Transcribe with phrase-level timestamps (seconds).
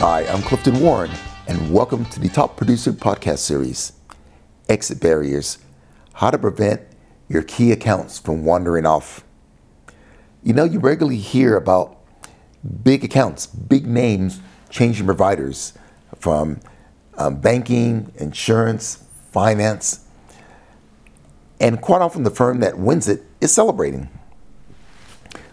[0.00, 1.10] Hi, I'm Clifton Warren,
[1.46, 3.92] and welcome to the Top Producer Podcast Series
[4.66, 5.58] Exit Barriers
[6.14, 6.80] How to Prevent
[7.28, 9.22] Your Key Accounts from Wandering Off.
[10.42, 11.98] You know, you regularly hear about
[12.82, 14.40] big accounts, big names
[14.70, 15.74] changing providers
[16.18, 16.60] from
[17.18, 20.06] um, banking, insurance, finance,
[21.60, 24.08] and quite often the firm that wins it is celebrating.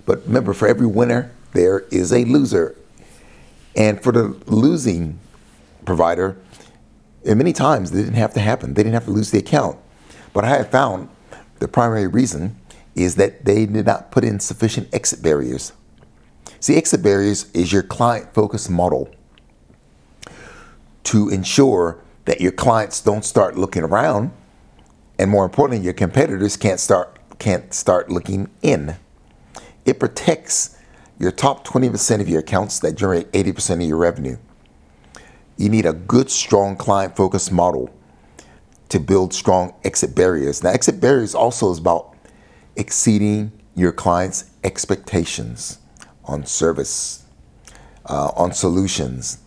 [0.05, 2.77] But remember, for every winner, there is a loser.
[3.77, 5.19] And for the losing
[5.85, 6.37] provider,
[7.25, 8.73] and many times they didn't have to happen.
[8.73, 9.77] They didn't have to lose the account.
[10.33, 11.09] But I have found
[11.59, 12.59] the primary reason
[12.95, 15.73] is that they did not put in sufficient exit barriers.
[16.59, 19.09] See, exit barriers is your client focused model
[21.03, 24.31] to ensure that your clients don't start looking around
[25.17, 28.95] and more importantly your competitors can't start can't start looking in.
[29.85, 30.76] It protects
[31.19, 34.37] your top 20% of your accounts that generate 80% of your revenue.
[35.57, 37.93] You need a good, strong client focused model
[38.89, 40.63] to build strong exit barriers.
[40.63, 42.15] Now, exit barriers also is about
[42.75, 45.79] exceeding your client's expectations
[46.25, 47.25] on service,
[48.05, 49.39] uh, on solutions,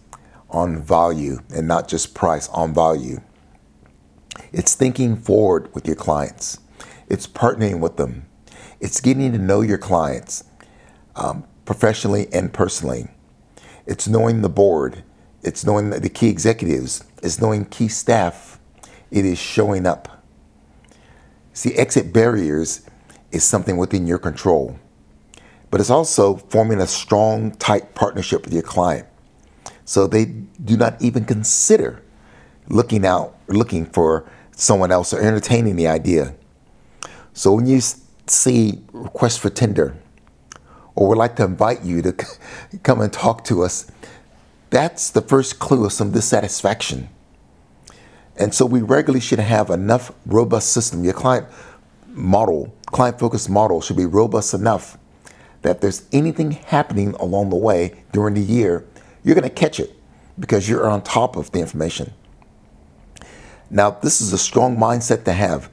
[0.50, 3.20] on value, and not just price, on value.
[4.52, 6.58] It's thinking forward with your clients,
[7.08, 8.26] it's partnering with them,
[8.80, 10.44] it's getting to know your clients
[11.16, 13.06] um, professionally and personally.
[13.86, 15.04] It's knowing the board.
[15.44, 17.04] It's knowing the key executives.
[17.22, 18.58] It's knowing key staff.
[19.12, 20.20] It is showing up.
[21.52, 22.84] See, exit barriers
[23.30, 24.80] is something within your control,
[25.70, 29.06] but it's also forming a strong, tight partnership with your client.
[29.84, 32.02] So they do not even consider
[32.66, 36.34] looking out, looking for someone else, or entertaining the idea.
[37.32, 37.80] So when you
[38.26, 39.96] see requests for tender,
[41.00, 42.12] or would like to invite you to
[42.82, 43.90] come and talk to us,
[44.68, 47.08] that's the first clue of some dissatisfaction.
[48.36, 51.02] And so we regularly should have enough robust system.
[51.02, 51.46] Your client
[52.06, 54.98] model, client focused model should be robust enough
[55.62, 58.84] that if there's anything happening along the way during the year,
[59.24, 59.96] you're going to catch it
[60.38, 62.12] because you're on top of the information.
[63.70, 65.70] Now, this is a strong mindset to have,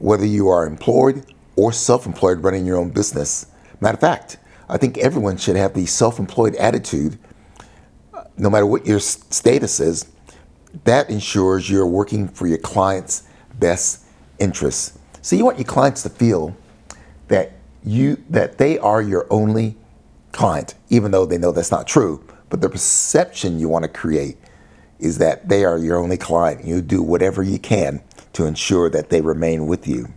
[0.00, 1.24] whether you are employed
[1.54, 3.46] or self employed running your own business.
[3.80, 4.38] Matter of fact,
[4.68, 7.18] I think everyone should have the self employed attitude,
[8.36, 10.06] no matter what your status is.
[10.84, 13.22] That ensures you're working for your client's
[13.58, 14.04] best
[14.38, 14.98] interests.
[15.22, 16.54] So you want your clients to feel
[17.28, 19.76] that you that they are your only
[20.32, 22.22] client, even though they know that's not true.
[22.50, 24.36] But the perception you want to create
[24.98, 26.64] is that they are your only client.
[26.64, 28.02] You do whatever you can
[28.34, 30.08] to ensure that they remain with you.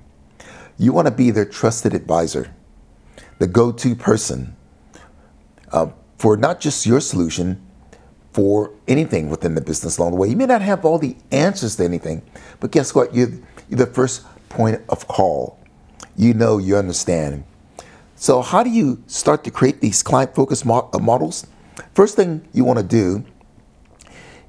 [0.78, 2.54] You want to be their trusted advisor,
[3.40, 4.56] the go to person
[5.72, 7.66] uh, for not just your solution,
[8.34, 10.30] for anything within the business along the way.
[10.30, 12.22] You may not have all the answers to anything,
[12.60, 13.14] but guess what?
[13.14, 13.32] You're,
[13.70, 15.58] you're the first point of call.
[16.16, 17.44] You know, you understand.
[18.16, 21.48] So, how do you start to create these client focused mo- uh, models?
[21.94, 23.26] First thing you want to do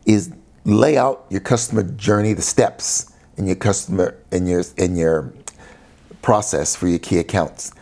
[0.05, 0.33] is
[0.65, 5.33] lay out your customer journey, the steps in your customer in your in your
[6.23, 7.73] process for your key accounts.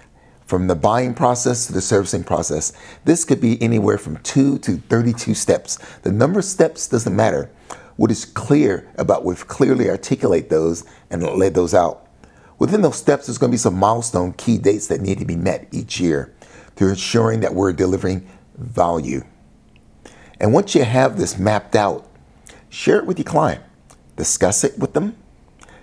[0.48, 2.72] From the buying process to the servicing process,
[3.04, 5.76] this could be anywhere from 2 to 32 steps.
[6.04, 7.50] The number of steps doesn't matter.
[7.96, 12.08] What is clear about we've clearly articulate those and lay those out.
[12.58, 15.36] Within those steps, there's going to be some milestone key dates that need to be
[15.36, 16.32] met each year
[16.76, 18.26] to ensuring that we're delivering
[18.56, 19.24] value.
[20.40, 22.08] And once you have this mapped out,
[22.70, 23.62] share it with your client,
[24.16, 25.14] discuss it with them,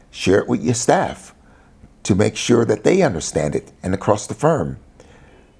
[0.09, 1.34] share it with your staff
[2.05, 4.77] to make sure that they understand it and across the firm.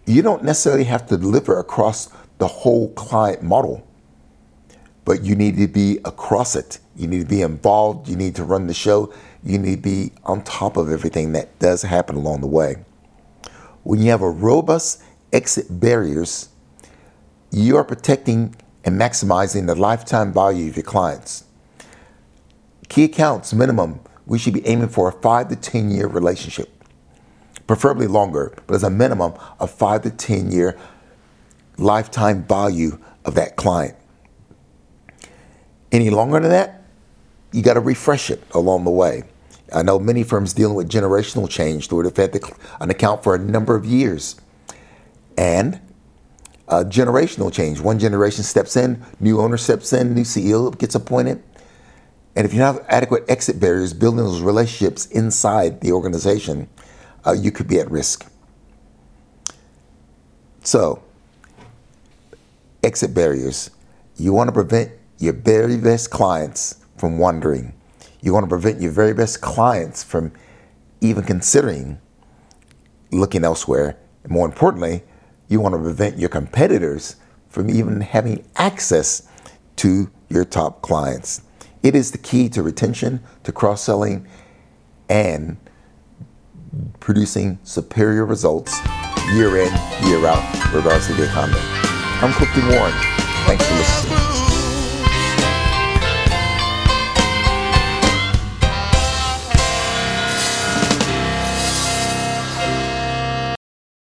[0.05, 3.85] You don't necessarily have to deliver across the whole client model,
[5.05, 6.79] but you need to be across it.
[6.95, 8.07] You need to be involved.
[8.07, 9.11] You need to run the show.
[9.43, 12.75] You need to be on top of everything that does happen along the way.
[13.83, 15.01] When you have a robust
[15.33, 16.49] exit barriers,
[17.51, 21.45] you are protecting and maximizing the lifetime value of your clients.
[22.87, 26.69] Key accounts minimum, we should be aiming for a five to 10 year relationship,
[27.67, 30.77] preferably longer, but as a minimum of five to 10 year
[31.77, 33.95] lifetime value of that client.
[35.91, 36.83] Any longer than that,
[37.51, 39.23] you got to refresh it along the way.
[39.73, 42.39] I know many firms dealing with generational change where they've had
[42.79, 44.39] an account for a number of years.
[45.37, 45.81] And
[46.67, 47.79] uh, generational change.
[47.79, 51.43] One generation steps in, new owner steps in, new CEO gets appointed.
[52.35, 56.67] And if you have adequate exit barriers, building those relationships inside the organization,
[57.25, 58.29] uh, you could be at risk.
[60.61, 61.01] So,
[62.83, 63.71] exit barriers.
[64.17, 67.73] You want to prevent your very best clients from wondering.
[68.21, 70.33] You want to prevent your very best clients from
[70.99, 71.99] even considering
[73.11, 73.97] looking elsewhere.
[74.23, 75.03] And more importantly,
[75.47, 77.15] you want to prevent your competitors
[77.49, 79.29] from even having access
[79.77, 81.41] to your top clients.
[81.85, 84.25] It is the key to retention, to cross selling,
[85.07, 85.57] and
[86.99, 88.75] producing superior results
[89.35, 89.71] year in,
[90.03, 91.59] year out, regardless of the economy.
[91.61, 92.91] I'm Clifton Warren.
[93.45, 94.24] Thanks for listening.